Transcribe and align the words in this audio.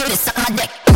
you 0.00 0.06
to 0.06 0.16
suck 0.16 0.36
my 0.38 0.56
dick. 0.56 0.89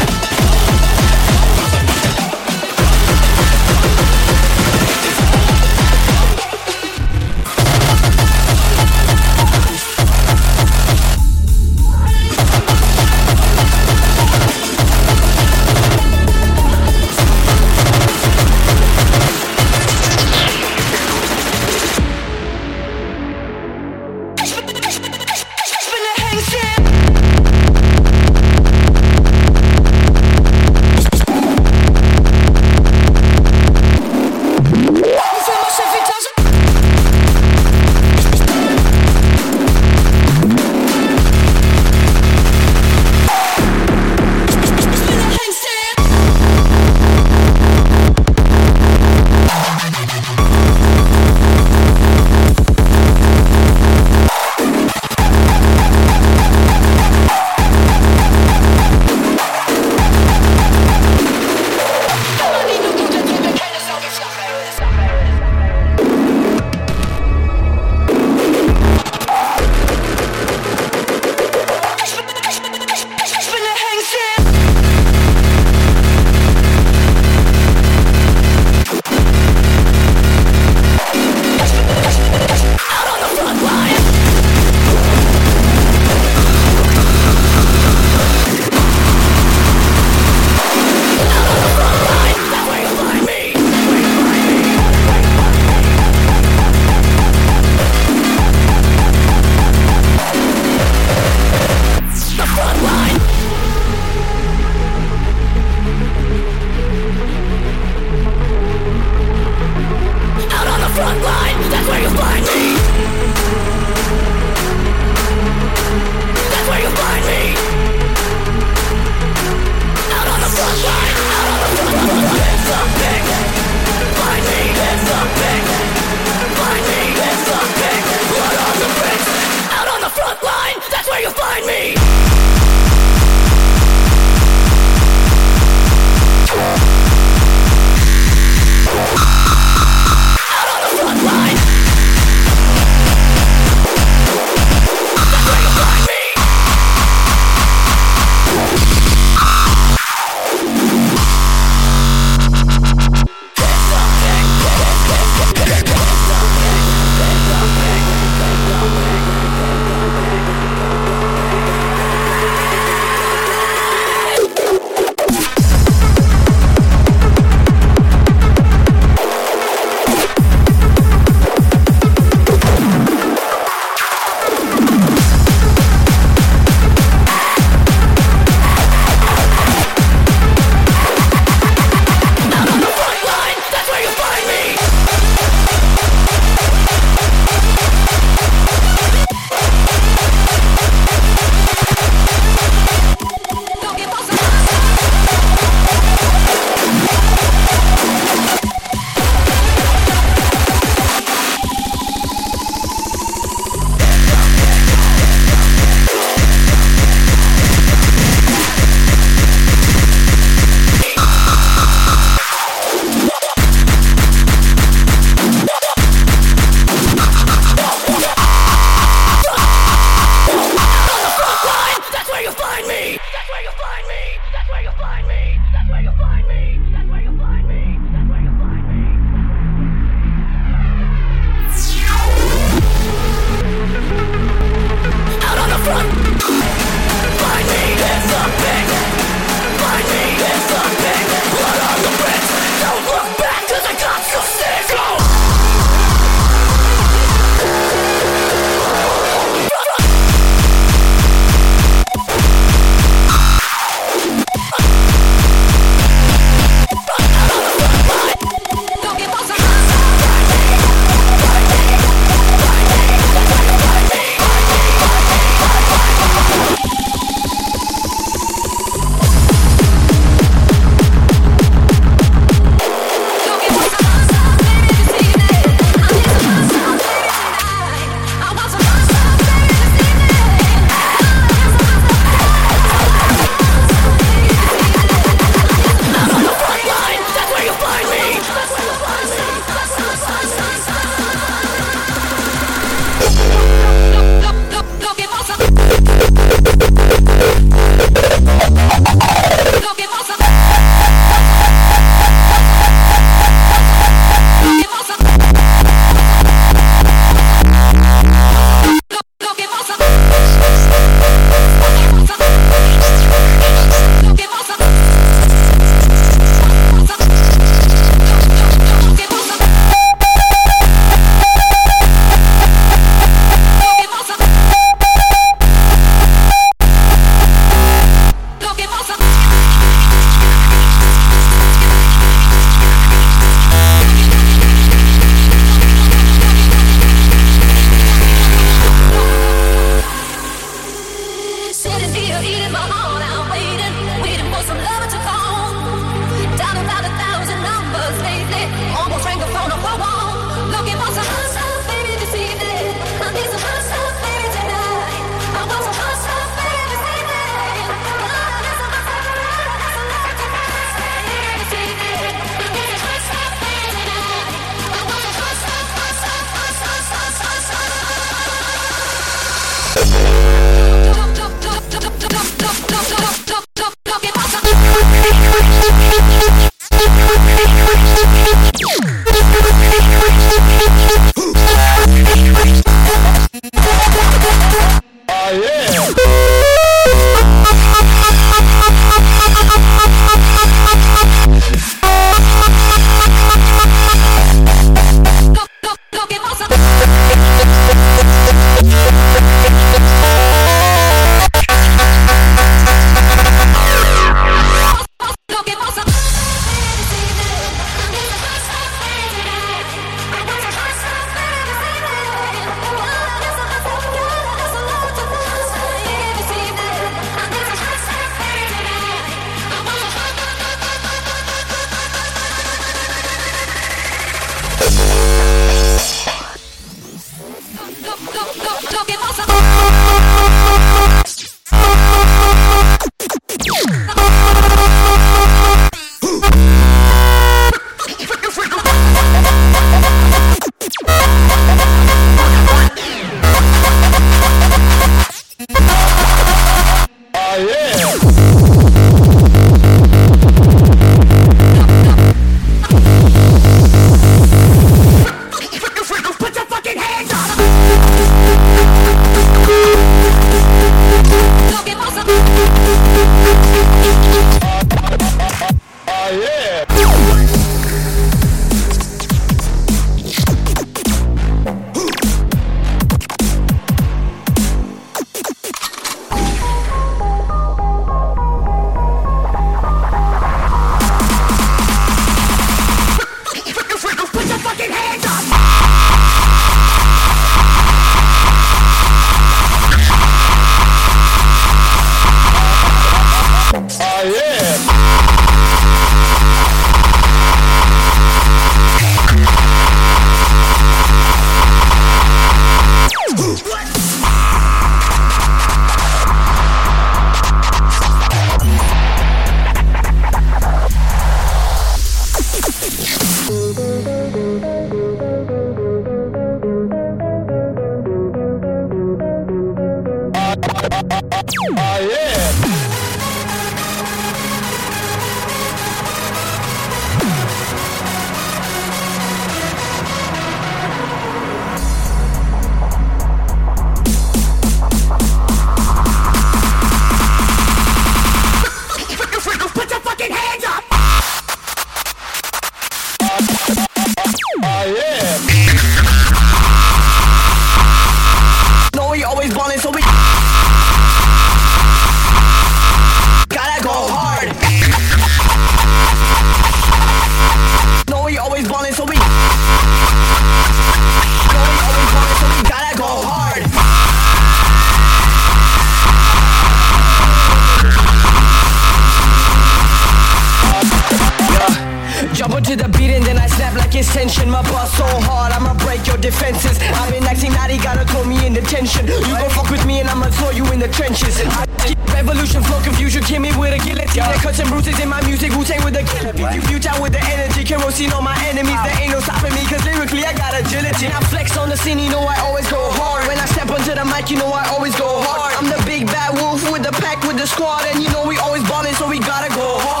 I've 577.01 577.09
been 577.09 577.25
acting 577.25 577.51
naughty, 577.57 577.81
gotta 577.81 578.05
throw 578.05 578.23
me 578.23 578.45
in 578.45 578.53
detention. 578.53 579.09
You 579.09 579.33
gon' 579.33 579.49
fuck 579.57 579.73
with 579.73 579.83
me 579.89 580.01
and 580.01 580.07
I'ma 580.07 580.29
throw 580.37 580.51
you 580.53 580.69
in 580.69 580.77
the 580.77 580.87
trenches. 580.87 581.33
I 581.41 581.65
keep 581.81 581.97
revolution, 582.13 582.61
flow, 582.61 582.77
confusion, 582.85 583.23
kill 583.25 583.41
me 583.41 583.49
with 583.57 583.73
a 583.73 583.81
guillotine. 583.81 584.21
There 584.21 584.37
cuts 584.37 584.59
and 584.61 584.69
bruises 584.69 584.99
in 585.01 585.09
my 585.09 585.17
music, 585.25 585.49
Wu-Tang 585.57 585.81
with 585.83 585.97
a 585.97 586.05
killer 586.05 586.29
beat. 586.29 586.53
You 586.53 586.61
future 586.61 586.93
with 587.01 587.17
the 587.17 587.23
energy, 587.25 587.65
kerosene 587.65 588.13
on 588.13 588.23
my 588.23 588.37
enemies. 588.45 588.77
There 588.85 588.97
ain't 589.01 589.17
no 589.17 589.19
stopping 589.19 589.49
me, 589.57 589.65
cause 589.65 589.81
lyrically 589.81 590.29
I 590.29 590.37
got 590.37 590.53
agility. 590.53 591.09
I 591.09 591.19
flex 591.33 591.57
on 591.57 591.69
the 591.73 591.77
scene, 591.77 591.97
you 591.97 592.11
know 592.13 592.21
I 592.21 592.37
always 592.45 592.69
go 592.69 592.77
hard. 592.93 593.25
When 593.25 593.39
I 593.39 593.49
step 593.49 593.73
onto 593.73 593.97
the 593.97 594.05
mic, 594.05 594.29
you 594.29 594.37
know 594.37 594.53
I 594.53 594.69
always 594.69 594.93
go 594.93 595.09
hard. 595.25 595.57
I'm 595.57 595.73
the 595.73 595.81
big 595.89 596.05
bad 596.05 596.37
wolf 596.37 596.61
with 596.69 596.85
the 596.85 596.93
pack, 597.01 597.25
with 597.25 597.37
the 597.41 597.47
squad. 597.47 597.81
And 597.89 598.03
you 598.03 598.13
know 598.13 598.29
we 598.29 598.37
always 598.37 598.61
ballin', 598.69 598.93
so 598.93 599.09
we 599.09 599.17
gotta 599.17 599.49
go 599.57 599.81
hard. 599.81 600.00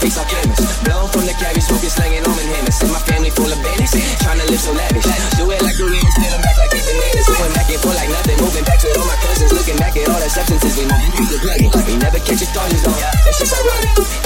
face 0.00 0.16
all 0.16 0.24
chemists. 0.24 0.64
blow 0.82 1.06
from 1.12 1.28
the 1.28 1.36
cabin, 1.36 1.60
smoking, 1.60 1.92
slanging 1.92 2.24
on 2.24 2.34
See 2.72 2.88
My 2.88 3.00
family 3.04 3.30
full 3.30 3.50
of 3.52 3.60
bandits, 3.60 3.92
trying 4.24 4.40
to 4.40 4.46
live 4.48 4.60
so 4.60 4.72
lavish. 4.72 5.04
Do 5.36 5.44
it 5.52 5.60
like 5.60 5.76
the 5.76 5.86
instead 5.90 6.32
I'm 6.32 6.40
back 6.40 6.56
like 6.56 6.70
the 6.72 6.80
bananas. 6.80 7.26
Going 7.28 7.52
back 7.52 7.68
and 7.68 7.80
forth 7.84 7.96
like 8.00 8.10
nothing, 8.10 8.38
moving 8.40 8.64
back 8.64 8.78
to 8.80 8.88
all 8.96 9.06
my 9.06 9.18
cousins. 9.20 9.52
Looking 9.52 9.76
back 9.76 9.96
at 9.96 10.08
all 10.08 10.20
the 10.20 10.30
substances 10.30 10.72
we 10.78 10.84
move, 10.88 11.02
we 11.20 11.24
the 11.28 11.38
plug. 11.44 11.60
We 11.86 11.94
never 12.00 12.18
catch 12.18 12.40
a 12.40 12.48
thought, 12.48 12.70
just 12.70 12.86
on. 12.88 12.96
That's 12.96 13.38
just 13.38 13.52
ironic. 13.52 14.19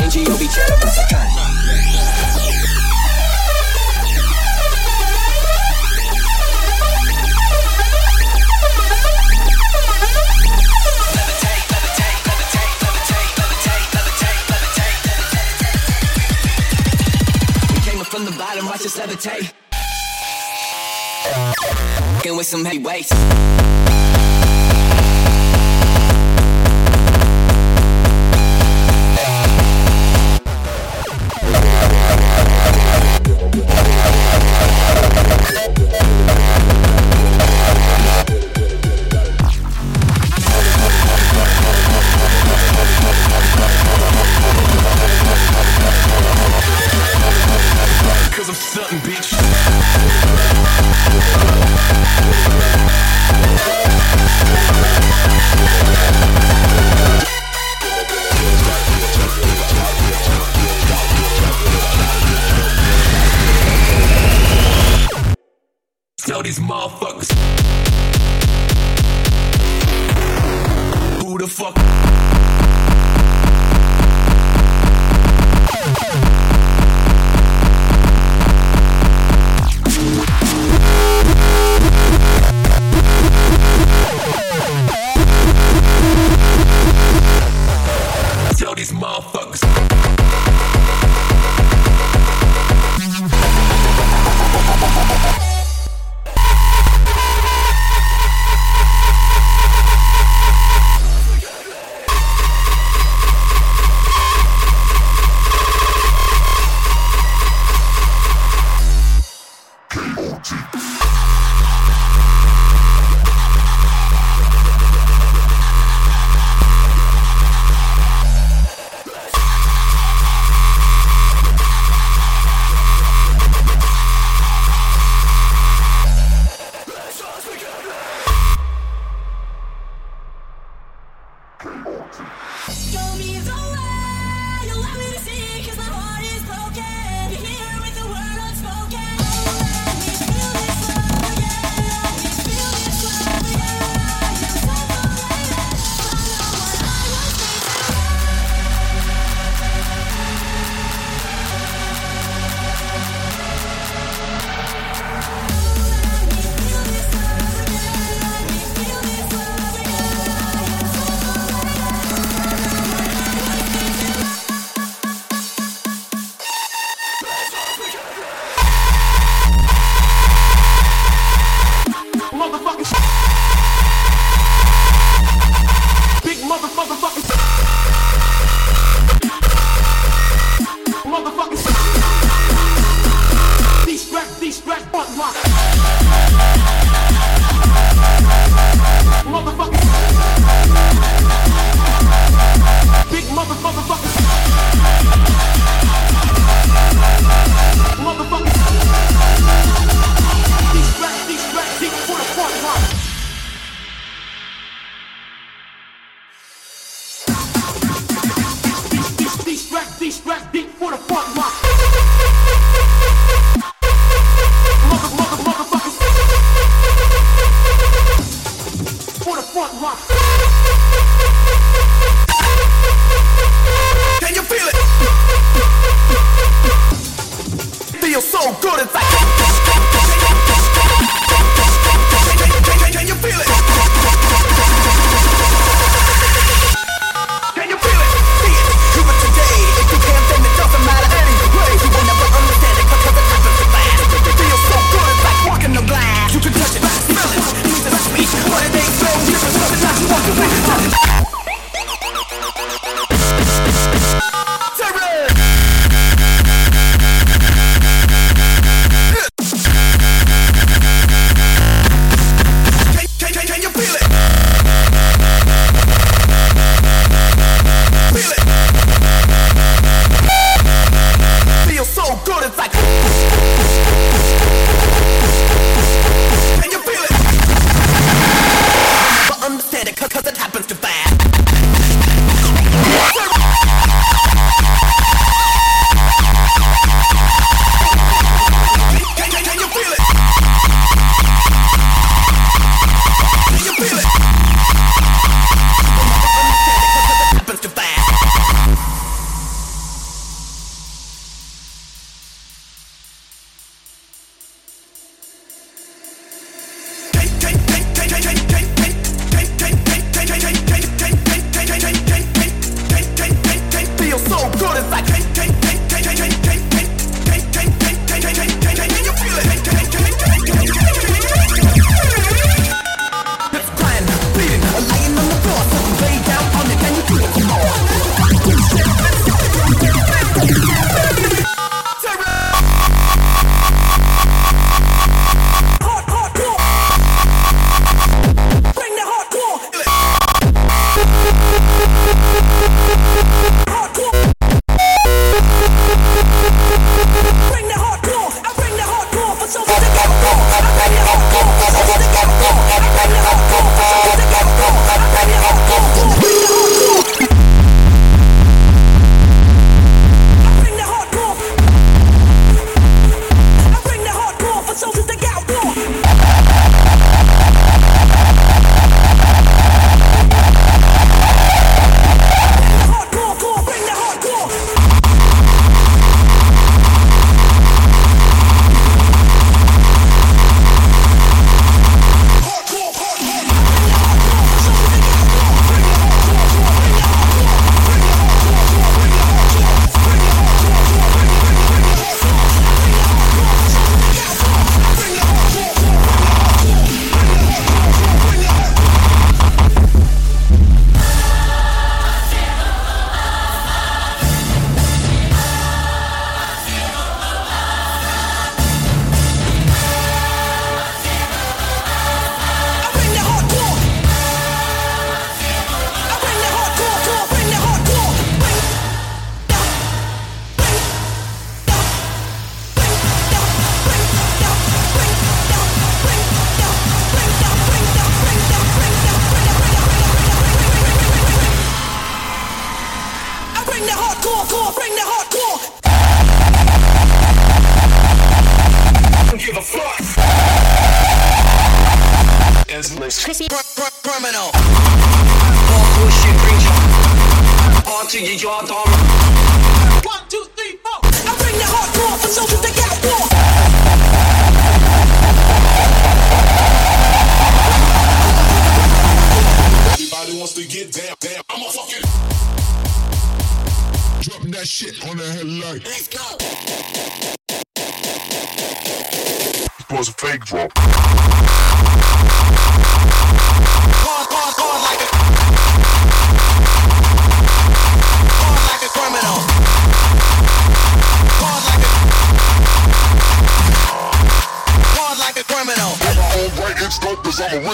just 18.95 19.09
levitate. 19.09 19.53
Fucking 22.17 22.37
with 22.37 22.47
some 22.47 22.65
heavyweights. 22.65 23.11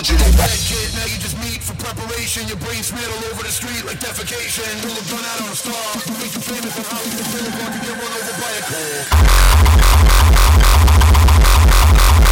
original. 0.01 0.33
Bad 0.33 0.57
kid, 0.65 0.89
now 0.97 1.05
you 1.05 1.19
just 1.21 1.37
meet 1.45 1.61
for 1.61 1.77
preparation. 1.77 2.49
Your 2.49 2.57
brain 2.57 2.83
smeared 2.83 3.11
all 3.13 3.25
over 3.33 3.43
the 3.43 3.53
street 3.53 3.85
like 3.85 4.01
defecation. 4.01 4.65
You 4.81 4.89
look 4.97 5.05
done 5.13 5.21
out 5.21 5.43
on 5.45 5.53
a 5.53 5.55
star. 5.55 5.77
You 6.09 6.17
make 6.17 6.33
you 6.33 6.41
famous 6.41 6.73
on 6.79 6.85
how 6.89 7.05
you 7.05 7.21
feel 7.29 7.45
about 7.45 7.69
to 7.69 7.81
get 7.85 7.93
run 8.01 8.13
over 8.17 8.33
by 8.41 8.49
a 8.49 8.63
car. 8.65 8.97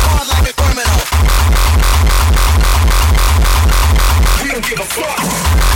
Hard 0.09 0.28
like 0.33 0.48
a 0.48 0.54
criminal. 0.57 1.00
We 4.40 4.48
don't 4.48 4.64
give 4.64 4.81
a 4.81 4.88
fuck. 4.88 5.68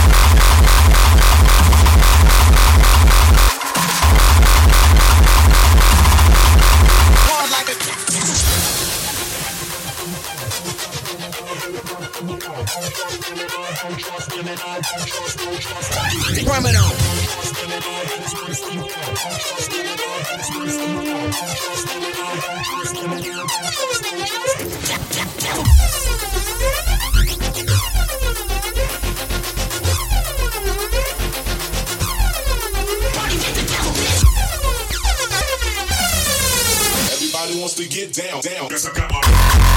Everybody 37.11 37.59
wants 37.59 37.73
to 37.73 37.87
get 37.89 38.13
down, 38.13 38.41
down. 38.41 38.69
Guess 38.69 38.87
I 38.87 38.93
got 38.93 39.11
my. 39.11 39.72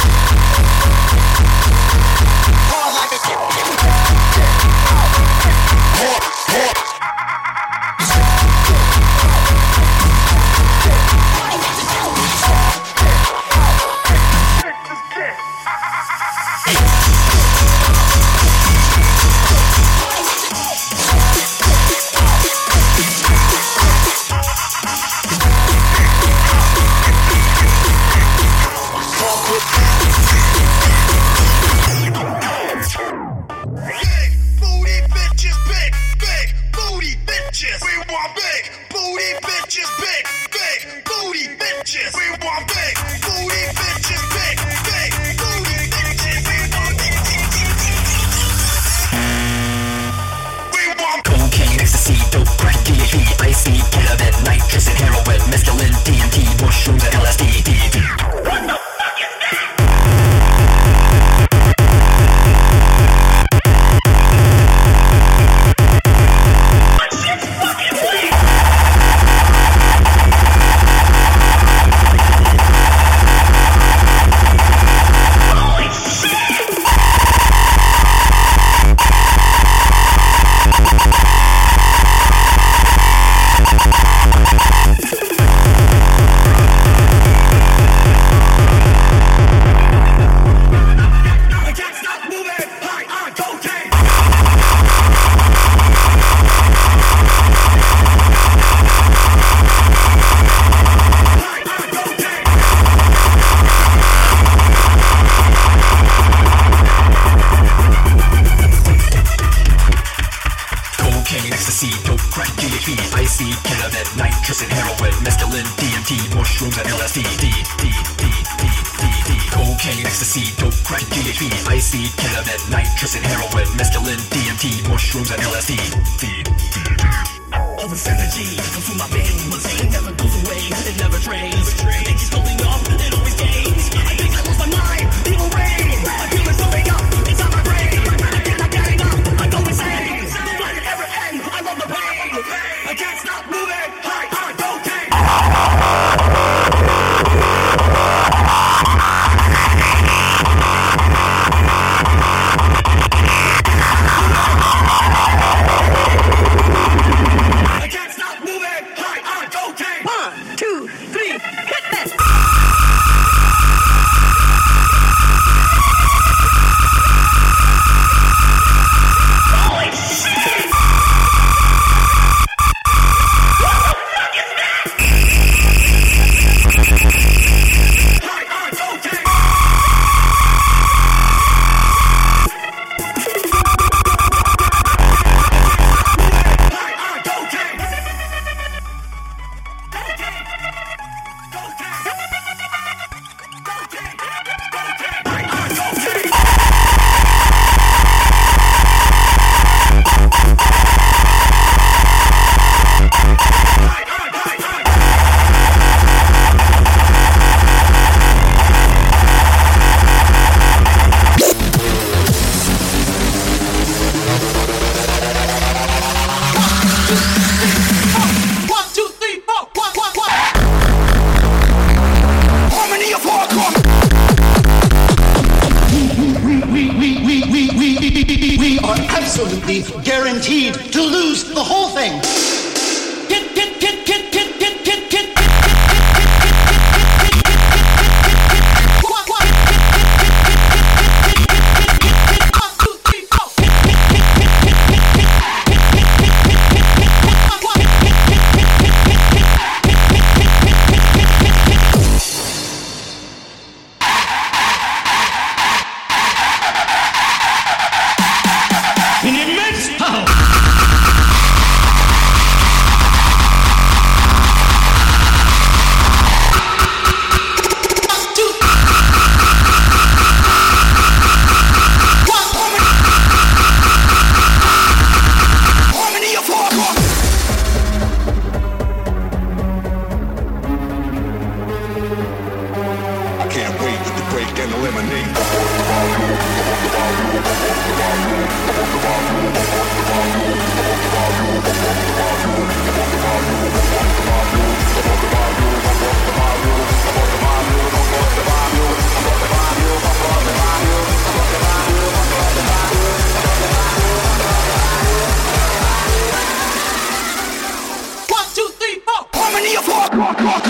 More, 5.99 6.19
more. 6.51 6.86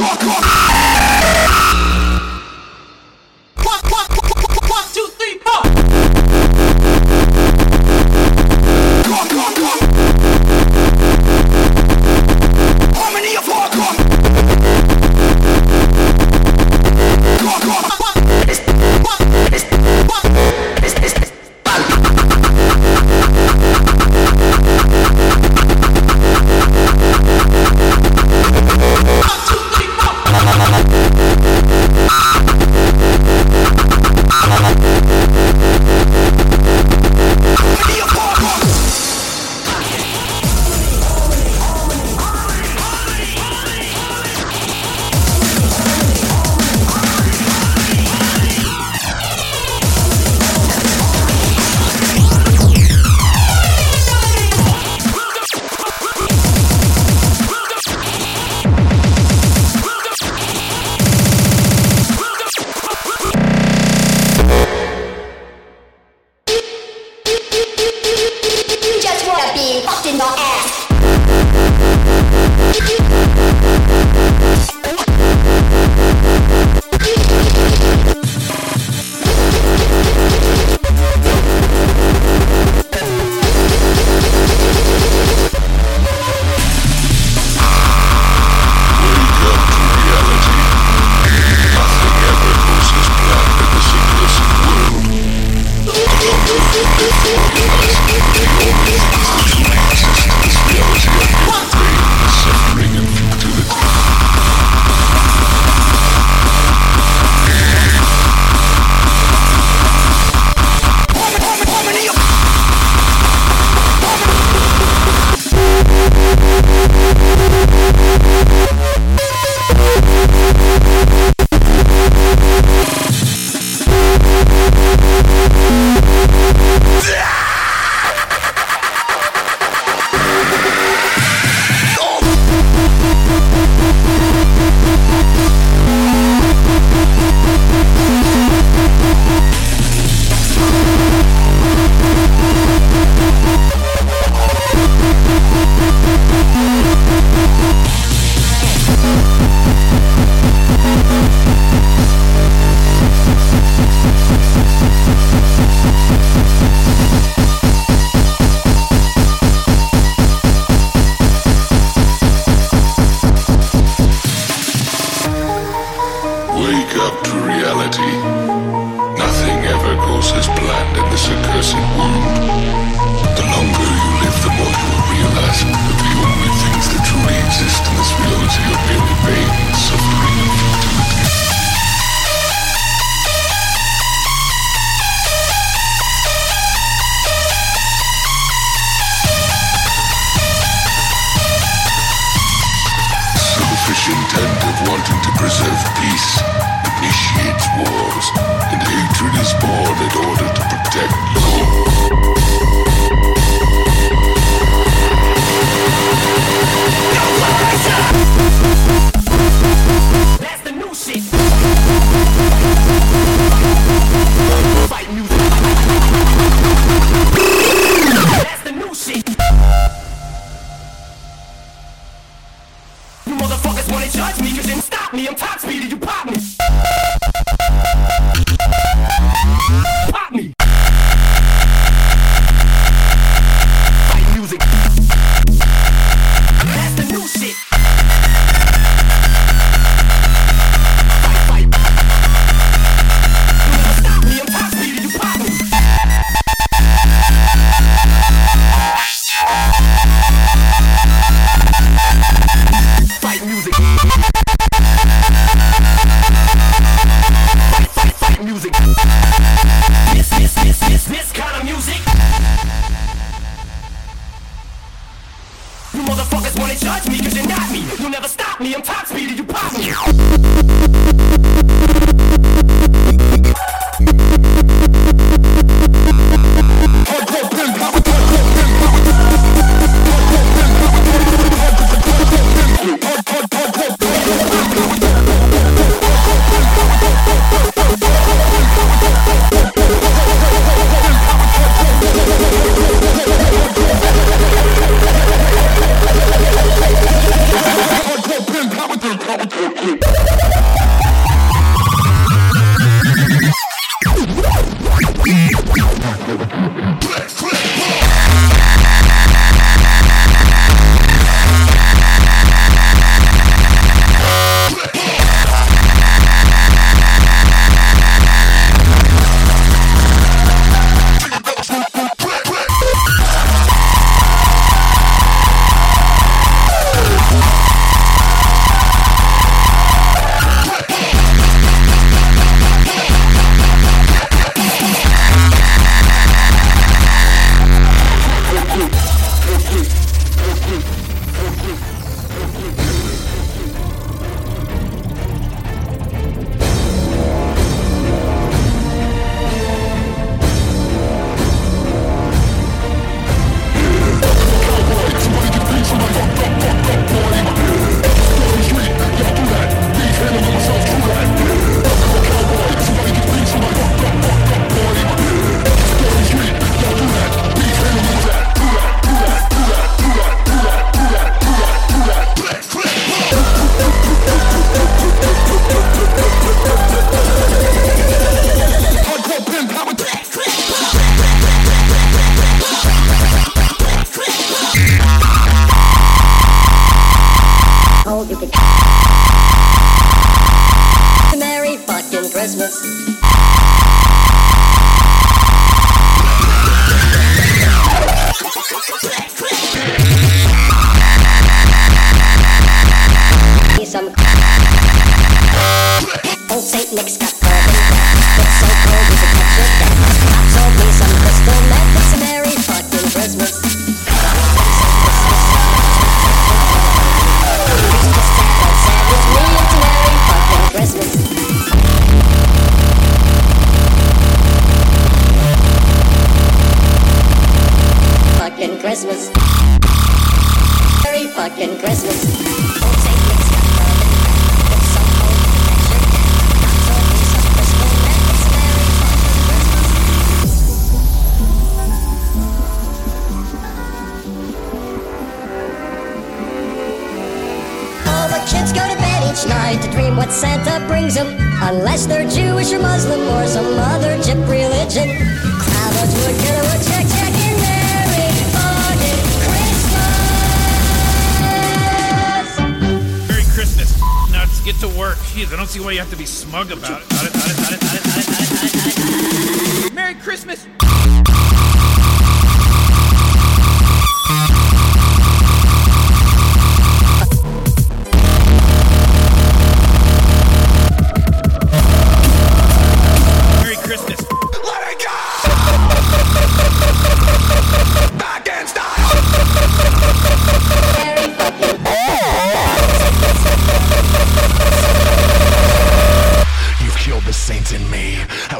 rock, 0.00 0.22
rock. 0.24 0.35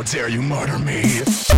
Dare 0.07 0.29
you 0.29 0.41
murder 0.41 0.79
me? 0.79 1.56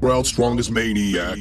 World's 0.00 0.28
strongest 0.28 0.70
maniac. 0.70 1.38